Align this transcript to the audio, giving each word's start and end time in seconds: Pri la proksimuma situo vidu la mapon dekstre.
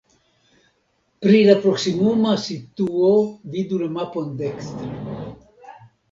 Pri 1.25 1.41
la 1.49 1.55
proksimuma 1.65 2.31
situo 2.43 3.11
vidu 3.57 3.79
la 3.83 3.91
mapon 3.99 4.31
dekstre. 4.39 4.89